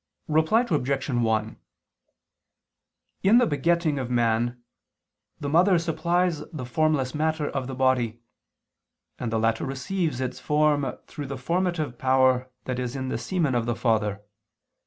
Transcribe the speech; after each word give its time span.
Reply 0.27 0.65
Obj. 0.67 1.07
1: 1.11 1.57
In 3.21 3.37
the 3.37 3.45
begetting 3.45 3.99
of 3.99 4.09
man, 4.09 4.63
the 5.39 5.47
mother 5.47 5.77
supplies 5.77 6.39
the 6.51 6.65
formless 6.65 7.13
matter 7.13 7.47
of 7.47 7.67
the 7.67 7.75
body; 7.75 8.19
and 9.19 9.31
the 9.31 9.37
latter 9.37 9.63
receives 9.63 10.19
its 10.19 10.39
form 10.39 10.97
through 11.05 11.27
the 11.27 11.37
formative 11.37 11.99
power 11.99 12.49
that 12.65 12.79
is 12.79 12.95
in 12.95 13.09
the 13.09 13.19
semen 13.19 13.53
of 13.53 13.67
the 13.67 13.75
father. 13.75 14.23